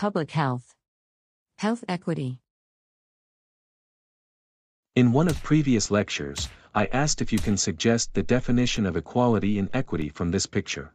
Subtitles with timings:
[0.00, 0.74] Public Health.
[1.58, 2.40] Health Equity.
[4.96, 9.58] In one of previous lectures, I asked if you can suggest the definition of equality
[9.58, 10.94] and equity from this picture.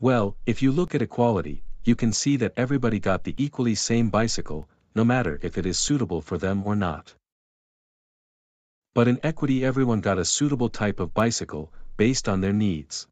[0.00, 4.08] Well, if you look at equality, you can see that everybody got the equally same
[4.08, 7.12] bicycle, no matter if it is suitable for them or not.
[8.94, 13.06] But in equity everyone got a suitable type of bicycle, based on their needs.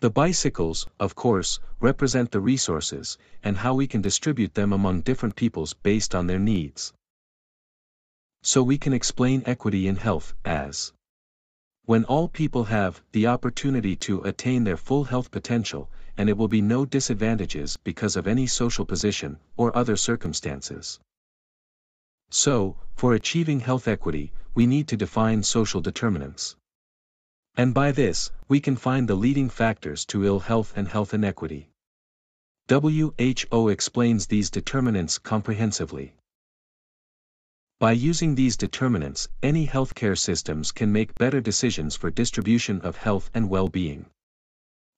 [0.00, 5.36] The bicycles, of course, represent the resources, and how we can distribute them among different
[5.36, 6.94] peoples based on their needs.
[8.42, 10.94] So we can explain equity in health as
[11.84, 16.48] when all people have the opportunity to attain their full health potential, and it will
[16.48, 20.98] be no disadvantages because of any social position or other circumstances.
[22.30, 26.56] So, for achieving health equity, we need to define social determinants.
[27.56, 31.68] And by this, we can find the leading factors to ill health and health inequity.
[32.68, 36.14] WHO explains these determinants comprehensively.
[37.80, 43.30] By using these determinants, any healthcare systems can make better decisions for distribution of health
[43.34, 44.06] and well-being.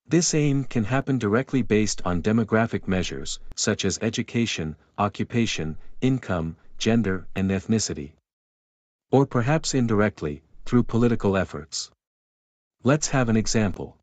[0.07, 7.27] This aim can happen directly based on demographic measures, such as education, occupation, income, gender,
[7.35, 8.13] and ethnicity.
[9.11, 11.91] Or perhaps indirectly, through political efforts.
[12.85, 13.97] Let's have an example.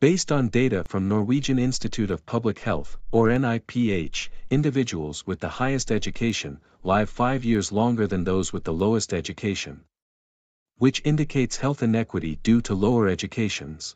[0.00, 5.92] Based on data from Norwegian Institute of Public Health, or NIPH, individuals with the highest
[5.92, 9.84] education live five years longer than those with the lowest education.
[10.78, 13.94] Which indicates health inequity due to lower educations.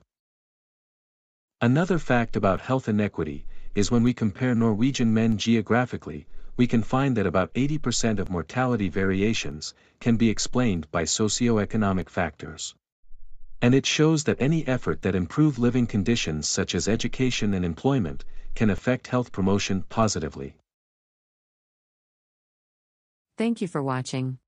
[1.61, 7.17] Another fact about health inequity is when we compare Norwegian men geographically, we can find
[7.17, 12.77] that about 80% of mortality variations can be explained by socioeconomic factors.
[13.63, 18.25] And it shows that any effort that improve living conditions such as education and employment,
[18.55, 20.57] can affect health promotion positively.
[23.37, 24.39] Thank you for watching.